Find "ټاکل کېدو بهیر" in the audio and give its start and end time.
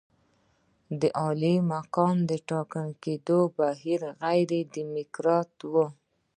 2.49-4.01